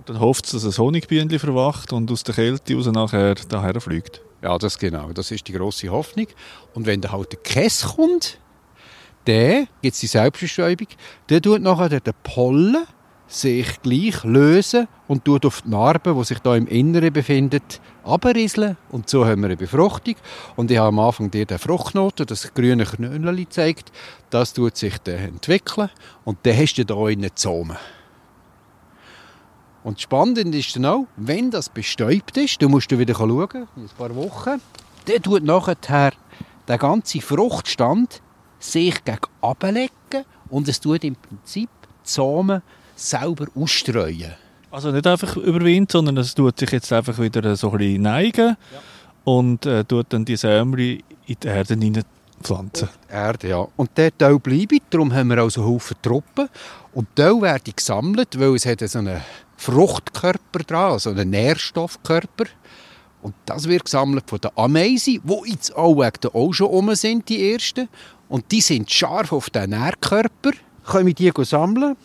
Dann 0.07 0.21
hofft 0.21 0.47
es, 0.47 0.53
dass 0.53 0.65
ein 0.65 0.85
Honigbienchen 0.85 1.39
verwacht 1.39 1.93
und 1.93 2.11
aus 2.11 2.23
der 2.23 2.35
Kälte 2.35 2.75
raus 2.75 2.87
nachher 2.87 3.35
daher 3.49 3.81
fliegt. 3.81 4.23
Ja, 4.41 4.57
das 4.57 4.79
genau. 4.79 5.13
Das 5.13 5.31
ist 5.33 5.47
die 5.49 5.53
grosse 5.53 5.89
Hoffnung. 5.89 6.29
Und 6.75 6.87
wenn 6.87 7.01
dann 7.01 7.13
halt 7.13 7.33
der 7.33 7.41
Käse 7.41 7.89
kommt, 7.89 8.39
gibt 9.25 9.69
es 9.83 9.99
die 9.99 10.07
Selbstbestäubung, 10.07 10.87
dann 11.27 11.43
tut 11.43 11.61
nachher 11.61 12.01
der 12.01 12.13
Pollen 12.23 12.87
sich 13.27 13.83
gleich 13.83 14.23
lösen 14.23 14.87
und 15.09 15.25
tut 15.25 15.45
auf 15.45 15.63
die 15.63 15.71
Narbe, 15.71 16.15
die 16.15 16.25
sich 16.25 16.39
da 16.39 16.55
im 16.55 16.69
Inneren 16.69 17.13
befindet, 17.13 17.81
abrieseln. 18.05 18.77
Und 18.91 19.11
so 19.11 19.27
haben 19.27 19.41
wir 19.41 19.47
eine 19.47 19.57
Befruchtung. 19.57 20.15
Und 20.55 20.71
ich 20.71 20.79
habe 20.79 20.89
am 20.89 21.01
Anfang 21.01 21.33
dir 21.33 21.45
den 21.45 21.59
Fruchtknoten, 21.59 22.27
das 22.27 22.55
grüne 22.55 22.85
Knöllchen 22.85 23.37
gezeigt. 23.37 23.91
Das 24.31 24.53
tut 24.53 24.77
sich 24.77 24.99
dann 24.99 25.17
entwickeln. 25.17 25.91
Und 26.25 26.39
dann 26.45 26.57
hast 26.57 26.75
du 26.75 26.85
da 26.85 27.09
die 27.09 27.29
Samen. 27.35 27.77
Und 29.87 30.01
spannend 30.01 30.53
ist 30.53 30.75
dann 30.75 30.85
auch, 30.85 31.07
wenn 31.17 31.53
das 31.53 31.69
bestäubt 31.69 32.37
ist, 32.39 32.61
dann 32.61 32.73
musst 32.73 32.91
du 32.91 32.99
wieder 32.99 33.15
schauen, 33.15 33.69
in 33.77 33.83
ein 33.83 33.89
paar 33.97 34.17
Wochen, 34.17 34.61
dann 35.05 35.23
tut 35.23 35.45
nachher 35.45 35.77
der 36.67 36.79
ganze 36.79 37.21
Fruchtstand 37.21 38.21
sich 38.59 39.05
gegen 39.05 39.21
ablegen 39.43 40.25
und 40.51 40.67
es 40.67 40.81
tut 40.81 41.05
im 41.05 41.15
Prinzip 41.15 41.71
die 41.85 41.89
Samen 42.03 42.63
selber 42.97 43.47
ausstreuen. 43.55 44.35
Also 44.73 44.91
nicht 44.91 45.07
einfach 45.07 45.37
überwinden, 45.37 45.87
sondern 45.89 46.17
es 46.17 46.35
tut 46.35 46.59
sich 46.59 46.73
jetzt 46.73 46.93
einfach 46.93 47.21
wieder 47.21 47.55
so 47.55 47.71
ein 47.71 47.79
bisschen 47.79 48.03
neigen 48.03 48.57
und 49.23 49.67
äh, 49.67 49.85
tut 49.85 50.07
dann 50.09 50.25
die 50.25 50.35
Sämli 50.35 51.05
in 51.27 51.37
die 51.41 51.47
Erde 51.47 51.75
hinein 51.75 52.03
pflanzen. 52.43 52.89
Erde, 53.09 53.49
ja. 53.51 53.69
Und 53.77 53.97
der 53.97 54.19
Teil 54.19 54.41
bleibt, 54.41 54.83
darum 54.91 55.15
haben 55.15 55.29
wir 55.29 55.39
also 55.39 55.65
Haufen 55.65 55.97
Truppen. 56.03 56.49
Und 56.93 57.07
die 57.11 57.23
Teile 57.23 57.41
werden 57.41 57.73
gesammelt, 57.75 58.39
weil 58.39 58.55
es 58.55 58.67
hat 58.67 58.81
so 58.81 58.99
einen 58.99 59.21
Fruchtkörper 59.57 60.61
dran, 60.67 60.93
also 60.93 61.11
einen 61.11 61.31
Nährstoffkörper. 61.31 62.47
Und 63.23 63.35
das 63.47 63.69
wird 63.69 63.85
gesammelt 63.85 64.29
von 64.29 64.39
den 64.39 64.51
Ameisen, 64.55 65.21
die 65.25 65.51
jetzt 65.51 65.75
auch, 65.75 66.01
auch 66.33 66.53
schon 66.53 66.69
um 66.69 66.95
sind, 66.95 67.29
die 67.29 67.53
ersten. 67.53 67.89
Und 68.29 68.51
die 68.53 68.61
sind 68.61 68.91
scharf 68.91 69.33
auf 69.33 69.51
den 69.51 69.71
Nährkörper, 69.71 70.53
können 70.85 71.15
die 71.15 71.33
sammeln, 71.43 71.97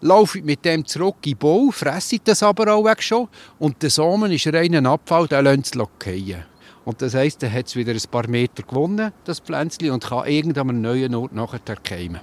laufen 0.00 0.44
mit 0.44 0.64
dem 0.64 0.84
zurück 0.86 1.16
in 1.24 1.32
den 1.32 1.38
Bau, 1.38 1.70
fressen 1.70 2.20
das 2.24 2.42
aber 2.42 2.72
auch 2.72 2.84
weg 2.84 3.02
schon. 3.02 3.28
Und 3.58 3.82
der 3.82 3.90
Samen 3.90 4.32
ist 4.32 4.46
reiner 4.46 4.88
Abfall, 4.90 5.26
den 5.26 5.44
lassen 5.44 5.64
sie 5.64 5.78
fallen. 5.78 6.44
Und 6.84 7.02
das 7.02 7.14
heisst, 7.14 7.42
dann 7.42 7.52
hat 7.52 7.66
es 7.66 7.74
wieder 7.74 7.92
ein 7.92 8.10
paar 8.10 8.28
Meter 8.28 8.62
gewonnen, 8.62 9.12
das 9.24 9.40
Pflänzchen, 9.40 9.90
und 9.90 10.04
kann 10.04 10.26
irgendeinem 10.26 10.80
neuen 10.80 11.14
Ort 11.16 11.32
nachher 11.32 11.58
keimen. 11.82 12.20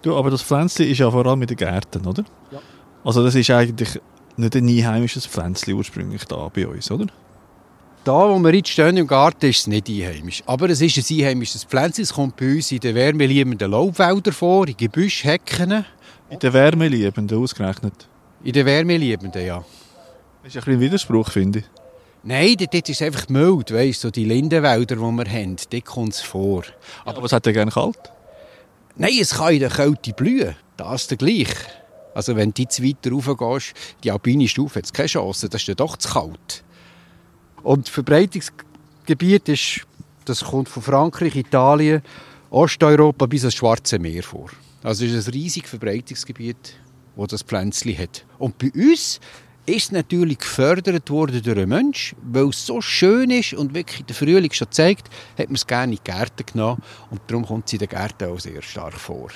Du, 0.00 0.16
aber 0.16 0.30
das 0.30 0.42
Pflänzchen 0.42 0.88
ist 0.88 0.98
ja 0.98 1.10
vor 1.10 1.26
allem 1.26 1.42
in 1.42 1.48
den 1.48 1.56
Gärten, 1.56 2.06
oder? 2.06 2.24
Ja. 2.50 2.60
Also 3.06 3.22
das 3.22 3.36
ist 3.36 3.48
eigentlich 3.50 4.00
nicht 4.36 4.56
ein 4.56 4.68
einheimisches 4.68 5.26
Pflänzchen 5.26 5.74
ursprünglich 5.74 6.24
da 6.24 6.50
bei 6.52 6.66
uns, 6.66 6.90
oder? 6.90 7.06
Da, 8.02 8.12
wo 8.12 8.36
wir 8.40 8.52
jetzt 8.52 8.70
stehen 8.70 8.96
im 8.96 9.06
Garten, 9.06 9.46
ist 9.46 9.60
es 9.60 9.66
nicht 9.68 9.88
einheimisch. 9.88 10.42
Aber 10.44 10.68
es 10.70 10.80
ist 10.80 10.96
ein 10.96 11.16
einheimisches 11.16 11.62
Pflänzchen. 11.62 12.02
Es 12.02 12.12
kommt 12.12 12.34
bei 12.34 12.56
uns 12.56 12.72
in 12.72 12.80
den 12.80 12.96
wärmeliebenden 12.96 13.70
Laubwäldern 13.70 14.34
vor, 14.34 14.66
in 14.66 14.76
Gebüsch, 14.76 15.22
Hecken. 15.22 15.84
In 16.30 16.40
den 16.40 16.52
Wärmeliebenden 16.52 17.38
ausgerechnet. 17.38 18.08
In 18.42 18.52
den 18.52 18.66
wärmeliebenden, 18.66 19.46
ja. 19.46 19.64
Das 20.42 20.52
ist 20.52 20.56
ein 20.56 20.64
bisschen 20.64 20.72
ein 20.72 20.80
Widerspruch, 20.80 21.30
finde 21.30 21.60
ich. 21.60 21.64
Nein, 22.24 22.56
dort, 22.58 22.74
dort 22.74 22.88
ist 22.88 23.00
es 23.00 23.06
einfach 23.06 23.28
mild, 23.28 23.72
weißt 23.72 24.02
du, 24.02 24.08
so 24.08 24.10
die 24.10 24.24
Lindenwälder, 24.24 24.96
die 24.96 25.00
wir 25.00 25.32
haben, 25.32 25.56
dort 25.70 25.84
kommt 25.84 26.14
es 26.14 26.22
vor. 26.22 26.64
Aber 27.04 27.22
was 27.22 27.32
hat 27.32 27.46
er 27.46 27.52
gerne 27.52 27.70
kalt? 27.70 28.10
Nein, 28.96 29.16
es 29.20 29.34
kann 29.34 29.54
in 29.54 29.60
der 29.60 29.70
Kälte 29.70 30.12
blühen. 30.12 30.56
Das 30.76 31.02
ist 31.02 31.10
der 31.12 31.18
gleich. 31.18 31.54
Also 32.16 32.34
wenn 32.34 32.54
du 32.54 32.62
jetzt 32.62 32.82
weiter 32.82 33.10
raufgehst, 33.12 33.74
die 34.02 34.10
alpine 34.10 34.48
Stufe, 34.48 34.78
hat 34.78 34.94
keine 34.94 35.06
Chance, 35.06 35.50
das 35.50 35.60
ist 35.60 35.68
dann 35.68 35.76
doch 35.76 35.98
zu 35.98 36.08
kalt. 36.08 36.64
Und 37.62 37.86
das 37.86 37.94
Verbreitungsgebiet 37.94 39.50
ist, 39.50 39.82
das 40.24 40.42
kommt 40.42 40.70
von 40.70 40.82
Frankreich, 40.82 41.36
Italien, 41.36 42.00
Osteuropa 42.48 43.26
bis 43.26 43.42
ans 43.42 43.56
Schwarze 43.56 43.98
Meer 43.98 44.22
vor. 44.22 44.48
Also 44.82 45.04
es 45.04 45.12
ist 45.12 45.28
ein 45.28 45.34
riesiges 45.34 45.68
Verbreitungsgebiet, 45.68 46.78
wo 47.16 47.26
das 47.26 47.42
Pflänzchen 47.42 47.98
hat. 47.98 48.24
Und 48.38 48.56
bei 48.56 48.70
uns 48.72 49.20
ist 49.66 49.84
es 49.84 49.92
natürlich 49.92 50.38
gefördert 50.38 51.10
worden 51.10 51.42
durch 51.42 51.58
einen 51.58 51.68
Menschen, 51.68 52.16
weil 52.22 52.48
es 52.48 52.64
so 52.64 52.80
schön 52.80 53.30
ist 53.30 53.52
und 53.52 53.74
wirklich 53.74 54.06
der 54.06 54.16
Frühling 54.16 54.52
schon 54.52 54.70
zeigt, 54.70 55.10
hat 55.36 55.48
man 55.48 55.56
es 55.56 55.66
gerne 55.66 55.92
in 55.92 55.98
die 56.02 56.10
Gärten 56.10 56.46
genommen 56.46 56.82
und 57.10 57.20
darum 57.26 57.44
kommt 57.44 57.66
es 57.66 57.74
in 57.74 57.80
den 57.80 57.88
Gärten 57.88 58.30
auch 58.30 58.40
sehr 58.40 58.62
stark 58.62 58.94
vor. 58.94 59.28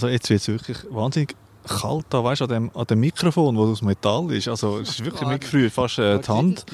Also 0.00 0.08
jetzt 0.08 0.30
wird 0.30 0.40
es 0.40 0.48
wirklich 0.48 0.78
wahnsinnig 0.88 1.36
kalt 1.68 2.06
da, 2.08 2.24
weißt 2.24 2.40
du, 2.40 2.44
an 2.46 2.50
dem, 2.50 2.70
an 2.74 2.86
dem 2.86 3.00
Mikrofon, 3.00 3.54
das 3.54 3.66
aus 3.66 3.82
Metall 3.82 4.32
ist. 4.32 4.48
Also 4.48 4.78
es 4.78 4.88
ist 4.88 5.04
wirklich 5.04 5.28
mitgefriert, 5.28 5.74
fast 5.74 5.98
äh, 5.98 6.18
die 6.18 6.26
Hand. 6.26 6.64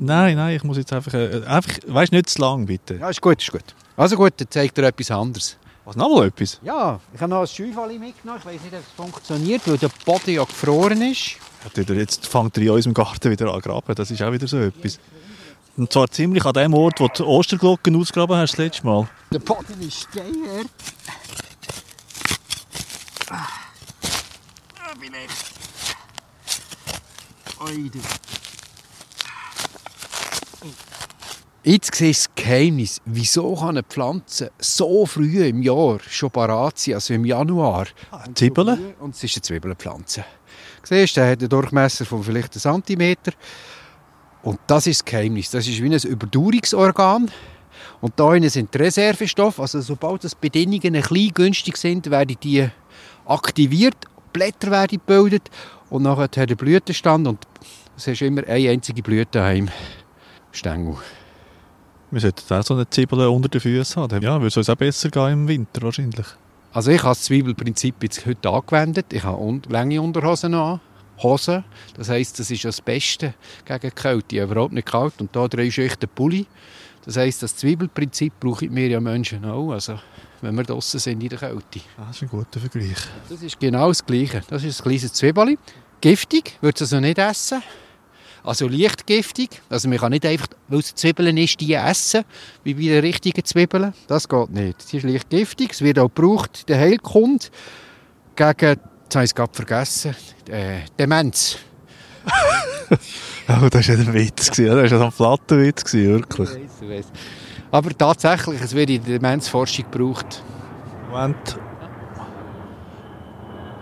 Nein, 0.00 0.36
nein, 0.36 0.56
ich 0.56 0.64
muss 0.64 0.78
jetzt 0.78 0.90
einfach, 0.90 1.12
äh, 1.12 1.42
einfach 1.46 1.70
weißt 1.86 2.12
nicht 2.12 2.30
zu 2.30 2.40
lang, 2.40 2.64
bitte. 2.64 2.94
Ja, 2.94 3.10
ist 3.10 3.20
gut, 3.20 3.42
ist 3.42 3.52
gut. 3.52 3.74
Also 3.94 4.16
gut, 4.16 4.32
dann 4.38 4.50
zeigt 4.50 4.78
er 4.78 4.84
etwas 4.84 5.10
anderes. 5.10 5.58
Was, 5.84 5.96
noch 5.96 6.08
mal 6.08 6.28
etwas? 6.28 6.60
Ja, 6.62 6.98
ich 7.12 7.20
habe 7.20 7.28
noch 7.28 7.42
ein 7.42 7.46
Schäufeli 7.46 7.98
mitgenommen. 7.98 8.40
Ich 8.40 8.46
weiß 8.46 8.62
nicht, 8.62 8.72
ob 8.72 8.80
es 8.80 8.92
funktioniert, 8.96 9.62
weil 9.66 9.76
der 9.76 9.90
Boden 10.06 10.30
ja 10.30 10.44
gefroren 10.44 11.02
ist. 11.02 11.36
Ja, 11.76 11.94
jetzt 11.94 12.26
fängt 12.26 12.56
er 12.56 12.62
in 12.62 12.70
unserem 12.70 12.94
Garten 12.94 13.30
wieder 13.30 13.52
an 13.52 13.60
graben, 13.60 13.94
das 13.94 14.10
ist 14.10 14.22
auch 14.22 14.32
wieder 14.32 14.46
so 14.46 14.56
etwas. 14.56 14.98
Und 15.76 15.92
zwar 15.92 16.10
ziemlich 16.10 16.44
an 16.44 16.52
dem 16.52 16.74
Ort, 16.74 17.00
wo 17.00 17.08
du 17.08 17.14
die 17.14 17.22
Osterglocken 17.22 17.96
ausgegraben 17.96 18.36
hast 18.36 18.52
das 18.52 18.58
letzte 18.58 18.86
Mal. 18.86 19.08
Der 19.30 19.38
Boden 19.38 19.80
ist 19.80 20.02
Steinert. 20.10 20.68
Ah, 23.32 24.94
bin 25.00 25.12
ich. 25.14 25.30
Oi, 27.60 27.90
du. 27.90 27.98
Jetzt 31.64 31.94
siehst 31.94 32.26
du 32.26 32.30
das 32.34 32.44
Geheimnis. 32.44 33.00
Wieso 33.04 33.54
kann 33.54 33.70
eine 33.70 33.84
Pflanze 33.84 34.50
so 34.58 35.06
früh 35.06 35.44
im 35.46 35.62
Jahr 35.62 36.00
schon 36.08 36.30
parat 36.30 36.78
sein, 36.78 36.94
also 36.94 37.14
im 37.14 37.24
Januar? 37.24 37.86
Ah, 38.10 38.24
Zwiebeln? 38.34 38.94
Und 39.00 39.14
es 39.14 39.24
ist 39.24 39.36
eine 39.36 39.42
Zwiebelpflanze. 39.42 40.24
Siehst 40.82 41.16
du, 41.16 41.20
der 41.20 41.30
hat 41.30 41.38
einen 41.38 41.48
Durchmesser 41.48 42.04
von 42.04 42.22
vielleicht 42.22 42.52
einem 42.54 42.60
Zentimeter. 42.60 43.32
Und 44.42 44.58
das 44.66 44.88
ist 44.88 45.00
das 45.00 45.04
Geheimnis. 45.04 45.50
Das 45.50 45.66
ist 45.66 45.80
wie 45.80 45.86
ein 45.86 45.92
Überdauerungsorgan. 45.92 47.30
Und 48.00 48.12
da 48.16 48.36
sind 48.50 48.74
die 48.74 48.78
Reservestoffe. 48.78 49.60
Also 49.60 49.80
sobald 49.80 50.24
die 50.24 50.28
Bedingungen 50.40 50.96
ein 50.96 51.02
bisschen 51.02 51.32
günstig 51.32 51.76
sind, 51.76 52.10
werden 52.10 52.36
die 52.42 52.68
aktiviert, 53.26 53.96
Blätter 54.32 54.70
werden 54.70 54.98
gebildet 54.98 55.50
und 55.90 56.02
nachher 56.02 56.22
hat 56.22 56.36
er 56.36 56.56
Blütenstand 56.56 57.28
und 57.28 57.46
es 57.96 58.06
ist 58.06 58.22
immer 58.22 58.46
eine 58.46 58.70
einzige 58.70 59.02
Blüte 59.02 59.38
im 59.38 59.68
Stängel. 60.50 60.96
Wir 62.10 62.20
sollten 62.20 62.54
auch 62.54 62.62
so 62.62 62.74
eine 62.74 62.88
Zwiebel 62.90 63.26
unter 63.26 63.48
den 63.48 63.60
Füßen 63.60 64.02
haben. 64.02 64.22
Ja, 64.22 64.34
würde 64.34 64.48
es 64.48 64.56
uns 64.56 64.68
auch 64.68 64.76
besser 64.76 65.08
gehen 65.08 65.32
im 65.32 65.48
Winter 65.48 65.82
wahrscheinlich. 65.82 66.26
Also 66.72 66.90
ich 66.90 67.02
habe 67.02 67.10
das 67.10 67.22
Zwiebelprinzip 67.22 68.02
jetzt 68.02 68.26
heute 68.26 68.50
angewendet. 68.50 69.06
Ich 69.12 69.22
habe 69.22 69.60
lange 69.68 70.00
Unterhosen 70.00 70.54
an. 70.54 70.80
Hosen. 71.22 71.64
Das 71.94 72.08
heisst, 72.08 72.38
das 72.38 72.50
ist 72.50 72.64
das 72.64 72.80
Beste 72.80 73.34
gegen 73.64 73.80
die 73.80 73.90
Kälte. 73.90 74.36
Ich 74.36 74.42
überhaupt 74.42 74.72
nicht 74.72 74.88
kalt. 74.88 75.20
Und 75.20 75.34
da 75.36 75.48
drei 75.48 75.70
Schichten 75.70 76.08
Pulli. 76.14 76.46
Das 77.04 77.16
heisst, 77.16 77.42
das 77.42 77.56
Zwiebelprinzip 77.56 78.34
brauchen 78.38 78.74
wir 78.74 78.88
ja 78.88 79.00
Menschen 79.00 79.44
auch. 79.44 79.72
Also, 79.72 79.98
wenn 80.40 80.54
wir 80.54 80.62
draußen 80.62 81.00
sind 81.00 81.22
in 81.22 81.28
der 81.28 81.38
Kälte. 81.38 81.80
Ah, 81.98 82.06
das 82.06 82.16
ist 82.16 82.22
ein 82.22 82.28
guter 82.28 82.60
Vergleich. 82.60 82.96
Das 83.28 83.42
ist 83.42 83.58
genau 83.58 83.88
das 83.88 84.04
Gleiche. 84.04 84.42
Das 84.48 84.62
ist 84.62 84.80
ein 84.80 84.84
kleines 84.84 85.12
Zwiebeli. 85.12 85.58
Giftig, 86.00 86.58
würde 86.60 86.76
es 86.76 86.82
also 86.82 87.00
nicht 87.00 87.18
essen. 87.18 87.62
Also 88.44 88.66
leicht 88.66 89.06
giftig. 89.06 89.62
Also 89.68 89.88
man 89.88 89.98
kann 89.98 90.10
nicht 90.10 90.26
einfach, 90.26 90.48
weil 90.68 90.80
es 90.80 90.94
Zwiebeln 90.94 91.36
ist, 91.36 91.60
die 91.60 91.74
essen, 91.74 92.24
wie 92.64 92.74
bei 92.74 92.80
den 92.82 93.00
richtigen 93.00 93.44
Zwiebeln. 93.44 93.94
Das 94.08 94.28
geht 94.28 94.50
nicht. 94.50 94.82
Sie 94.82 94.96
ist 94.96 95.04
leicht 95.04 95.30
giftig. 95.30 95.72
Es 95.72 95.80
wird 95.80 95.98
auch 95.98 96.08
gebraucht, 96.12 96.68
der 96.68 96.78
Heilkunde, 96.78 97.46
gegen 98.34 98.78
Jetzt 99.12 99.16
habe 99.16 99.24
ich 99.24 99.30
es 99.30 99.34
gerade 99.34 99.52
vergessen. 99.52 100.16
Äh, 100.48 100.86
Demenz. 100.98 101.58
oh, 103.48 103.68
das 103.68 103.88
war 103.88 103.96
ja 103.96 104.00
ein 104.00 104.14
Witz. 104.14 104.48
Das 104.48 104.58
war 104.58 104.84
ja 104.84 105.04
ein 105.04 105.12
Flattenwitz, 105.12 105.92
wirklich. 105.92 106.50
Ich 106.50 106.56
weiss, 106.56 106.82
ich 106.82 106.88
weiss. 106.88 107.06
Aber 107.70 107.90
tatsächlich, 107.96 108.60
es 108.60 108.74
wird 108.74 108.90
in 108.90 109.02
der 109.04 109.18
Demenzforschung 109.18 109.86
gebraucht. 109.90 110.42
Moment. 111.10 111.58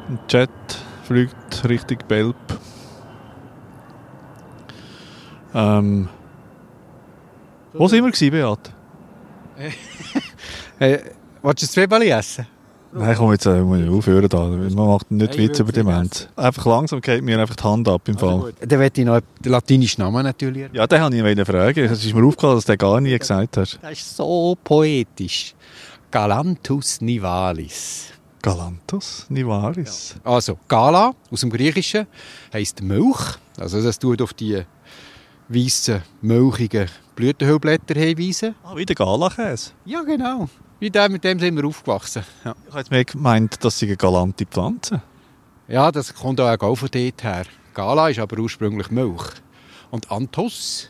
Ein 0.09 0.19
Jet 0.29 0.51
fliegt 1.05 1.69
Richtung 1.69 1.99
Belp. 2.07 2.37
Ähm, 5.55 6.09
wo 7.73 7.89
sind 7.89 8.05
wir, 8.05 8.31
Beat? 8.31 8.73
äh, 10.79 10.99
willst 11.43 11.63
du 11.63 11.67
ein 11.67 11.69
Zwiebeln 11.69 12.03
essen? 12.03 12.47
Nein, 12.93 13.15
komm, 13.17 13.33
jetzt 13.33 13.47
äh, 13.47 13.61
muss 13.61 13.81
ich 13.81 13.89
aufhören 13.89 14.29
da. 14.29 14.47
Man 14.49 14.75
macht 14.75 15.11
nicht 15.11 15.31
Nein, 15.31 15.39
Witz 15.39 15.61
über 15.61 15.73
Demenz. 15.73 16.29
Einfach 16.35 16.67
langsam 16.67 17.01
geht 17.01 17.23
mir 17.23 17.39
einfach 17.39 17.55
die 17.55 17.63
Hand 17.63 17.89
ab 17.89 18.03
im 18.09 18.19
Fall. 18.19 18.43
Also 18.43 18.53
dann 18.61 18.79
möchte 18.79 19.01
ich 19.01 19.07
noch 19.07 19.21
den 19.45 19.53
latinischen 19.53 20.03
Namen 20.03 20.25
natürlich. 20.25 20.71
Ja, 20.73 20.87
den 20.87 21.01
habe 21.01 21.17
ich 21.17 21.23
eine 21.25 21.45
Frage. 21.45 21.85
Es 21.85 22.05
ist 22.05 22.15
mir 22.15 22.25
aufgefallen, 22.25 22.57
dass 22.57 22.65
du 22.65 22.73
den 22.73 22.79
gar 22.79 23.01
nie 23.01 23.17
gesagt 23.17 23.57
hast. 23.57 23.79
Das 23.81 23.93
ist 23.93 24.17
so 24.17 24.57
poetisch. 24.65 25.55
Galanthus 26.11 27.01
nivalis. 27.01 28.07
Galanthus 28.43 29.27
nivalis? 29.29 30.17
Ja. 30.25 30.33
Also, 30.33 30.59
Gala 30.67 31.13
aus 31.31 31.41
dem 31.41 31.51
Griechischen 31.51 32.07
heisst 32.53 32.83
Milch. 32.83 33.37
Also 33.59 33.83
das 33.83 33.99
tut 33.99 34.21
auf 34.23 34.33
die 34.33 34.63
weißen, 35.49 36.03
milchigen 36.23 36.89
Blütenhüllblätter 37.15 37.95
hinweisen. 37.95 38.55
Ah, 38.65 38.75
wie 38.75 38.87
der 38.87 38.97
Gala-Käse? 38.97 39.73
Ja, 39.85 40.03
genau. 40.03 40.49
Wie 40.81 40.89
der, 40.89 41.11
mit 41.11 41.23
dem 41.25 41.39
sind 41.39 41.57
wir 41.57 41.67
aufgewachsen. 41.67 42.25
Ja. 42.43 42.55
Ich 42.67 42.75
habe 42.75 42.85
mehr 42.89 43.05
gemeint, 43.05 43.63
das 43.63 43.79
sind 43.79 43.99
galante 43.99 44.47
Pflanzen. 44.47 45.03
Ja, 45.69 45.93
das 45.93 46.15
kommt 46.15 46.41
auch 46.41 46.75
von 46.75 46.89
dort 46.91 47.23
her. 47.23 47.45
Gala 47.75 48.09
ist 48.09 48.19
aber 48.19 48.39
ursprünglich 48.39 48.91
Milch. 48.91 49.25
Und 49.91 50.11
Anthos 50.11 50.89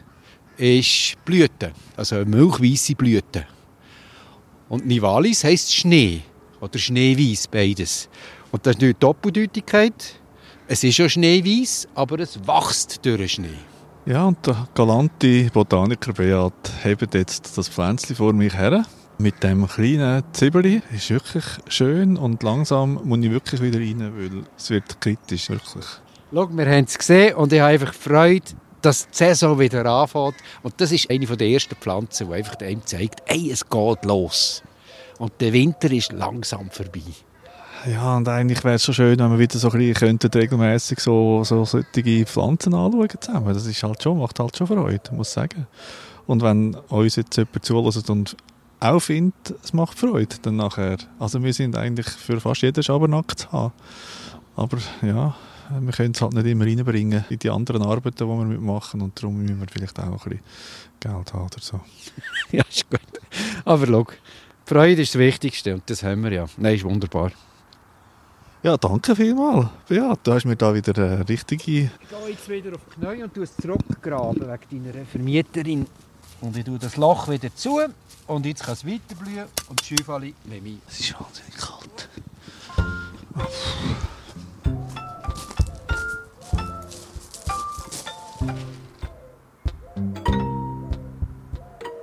ist 0.57 1.17
Blüte, 1.25 1.73
also 1.97 2.25
milchweisse 2.25 2.95
Blüte. 2.95 3.47
Und 4.69 4.87
Nivalis 4.87 5.43
heisst 5.43 5.75
Schnee 5.75 6.23
oder 6.61 6.79
Schneeweiß, 6.79 7.49
beides. 7.49 8.09
Und 8.53 8.65
das 8.65 8.77
ist 8.77 8.83
nicht 8.83 8.97
die 8.97 9.01
Doppeldeutigkeit. 9.01 10.15
Es 10.69 10.85
ist 10.85 10.99
ja 10.99 11.09
schneeweiß, 11.09 11.89
aber 11.97 12.21
es 12.21 12.39
wächst 12.47 13.05
durch 13.05 13.19
den 13.19 13.29
Schnee. 13.29 13.59
Ja, 14.07 14.27
und 14.27 14.47
der 14.47 14.69
galante 14.73 15.51
Botaniker 15.53 16.13
Beat 16.13 16.73
hebt 16.85 17.13
jetzt 17.13 17.59
das 17.59 17.69
Pflänzchen 17.69 18.15
vor 18.15 18.33
mich 18.33 18.55
her 18.55 18.85
mit 19.21 19.43
dem 19.43 19.67
kleinen 19.69 20.23
Zwiebeli. 20.33 20.83
Ist 20.95 21.11
wirklich 21.11 21.45
schön 21.69 22.17
und 22.17 22.43
langsam 22.43 23.01
muss 23.05 23.19
ich 23.21 23.31
wirklich 23.31 23.61
wieder 23.63 23.79
rein, 23.79 24.13
weil 24.17 24.45
es 24.57 24.71
wird 24.71 25.01
kritisch, 25.01 25.51
wirklich. 25.51 25.85
Schau, 26.33 26.49
wir 26.51 26.67
haben 26.67 26.85
es 26.85 26.99
gesehen 26.99 27.35
und 27.35 27.53
ich 27.53 27.61
habe 27.61 27.73
einfach 27.73 27.95
Freude, 27.95 28.47
dass 28.83 29.09
die 29.09 29.17
Saison 29.17 29.59
wieder 29.59 29.85
anfängt. 29.85 30.37
Und 30.63 30.81
das 30.81 30.93
ist 30.93 31.11
eine 31.11 31.27
der 31.27 31.49
ersten 31.49 31.75
Pflanzen, 31.77 32.29
die 32.29 32.35
einfach 32.35 32.57
einem 32.61 32.85
zeigt, 32.87 33.23
ey, 33.27 33.51
es 33.51 33.69
geht 33.69 34.05
los. 34.05 34.63
Und 35.19 35.33
der 35.41 35.53
Winter 35.53 35.91
ist 35.91 36.13
langsam 36.13 36.71
vorbei. 36.71 37.03
Ja, 37.91 38.17
und 38.17 38.29
eigentlich 38.29 38.63
wäre 38.63 38.75
es 38.75 38.85
schon 38.85 38.95
schön, 38.95 39.19
wenn 39.19 39.31
wir 39.31 39.39
wieder 39.39 39.59
so 39.59 39.71
ein 39.71 39.79
bisschen 39.79 39.95
könnten, 39.95 40.31
regelmässig 40.31 41.01
so, 41.01 41.45
so 41.45 41.65
solche 41.65 42.27
Pflanzen 42.27 42.75
anschauen 42.75 43.09
zusammen. 43.21 43.55
Das 43.55 43.67
ist 43.67 43.83
halt 43.83 44.03
schon, 44.03 44.19
macht 44.19 44.39
halt 44.39 44.57
schon 44.57 44.67
Freude, 44.67 45.01
muss 45.13 45.29
ich 45.29 45.35
sagen. 45.35 45.67
Und 46.27 46.43
wenn 46.43 46.75
uns 46.89 47.17
jetzt 47.17 47.37
jemand 47.37 47.65
zulässt 47.65 48.09
und 48.11 48.37
auch 48.81 49.01
findet, 49.01 49.55
es 49.63 49.73
macht 49.73 49.99
Freude 49.99 50.37
dann 50.43 50.57
nachher. 50.57 50.99
Also 51.19 51.43
wir 51.43 51.53
sind 51.53 51.77
eigentlich 51.77 52.09
für 52.09 52.41
fast 52.41 52.63
jeden 52.63 52.83
Schabernack 52.83 53.39
zu 53.39 53.53
haben. 53.53 53.73
Aber 54.57 54.79
ja, 55.03 55.37
wir 55.79 55.93
können 55.93 56.13
es 56.15 56.21
halt 56.21 56.33
nicht 56.33 56.47
immer 56.47 56.65
reinbringen 56.65 57.25
in 57.29 57.39
die 57.39 57.51
anderen 57.51 57.83
Arbeiten, 57.83 58.17
die 58.17 58.25
wir 58.25 58.45
mitmachen 58.45 59.01
und 59.01 59.21
darum 59.21 59.41
müssen 59.41 59.61
wir 59.61 59.67
vielleicht 59.71 59.99
auch 60.01 60.05
ein 60.05 60.13
bisschen 60.13 60.41
Geld 60.99 61.33
haben 61.33 61.45
oder 61.45 61.61
so. 61.61 61.81
ja, 62.51 62.65
ist 62.69 62.91
gut. 62.91 63.01
Aber 63.65 63.87
schau, 63.87 64.07
Freude 64.65 65.03
ist 65.03 65.15
das 65.15 65.19
Wichtigste 65.19 65.75
und 65.75 65.89
das 65.89 66.03
haben 66.03 66.25
wir 66.25 66.33
ja. 66.33 66.47
Nein, 66.57 66.75
ist 66.75 66.85
wunderbar. 66.85 67.33
Ja, 68.63 68.77
danke 68.77 69.17
vielmals. 69.17 69.69
Ja, 69.89 70.15
da 70.23 70.35
hast 70.35 70.45
mir 70.45 70.57
da 70.57 70.75
wieder 70.75 70.95
eine 71.03 71.27
richtige... 71.27 71.57
Ich 71.63 71.69
gehe 71.71 72.29
jetzt 72.29 72.49
wieder 72.49 72.75
auf 72.75 72.81
die 72.95 73.01
Knie 73.01 73.23
und 73.23 73.33
tue 73.33 73.45
es 73.45 73.57
zurückgraben 73.57 74.43
wegen 74.43 74.85
deiner 74.85 75.07
Vermieterin. 75.07 75.87
Und 76.41 76.57
ich 76.57 76.65
tue 76.65 76.79
das 76.79 76.97
Loch 76.97 77.29
wieder 77.29 77.55
zu 77.55 77.81
und 78.27 78.47
jetzt 78.47 78.63
kann 78.63 78.75
es 78.75 78.87
weiter 78.87 79.15
blühen 79.19 79.47
und 79.69 79.81
die 79.81 79.97
Schäufeli 79.97 80.35
nehme 80.45 80.69
ich. 80.69 80.79
Es 80.89 81.01
ist 81.01 81.15
wahnsinnig 81.21 81.57
kalt. 81.57 82.09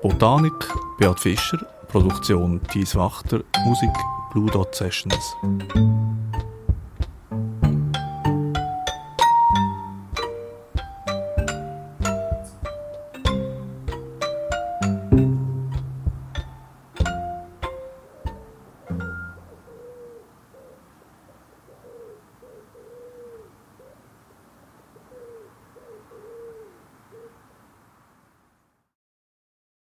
Botanik 0.02 0.54
Beat 1.00 1.20
Fischer, 1.20 1.58
Produktion 1.88 2.62
Thies 2.72 2.96
Wachter, 2.96 3.42
Musik 3.66 3.90
Blue 4.32 4.50
Dot 4.52 4.76
Sessions. 4.76 5.36